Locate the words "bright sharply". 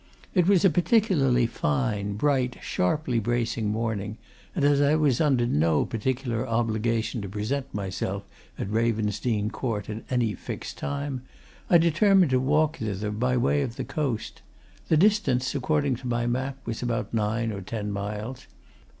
2.15-3.19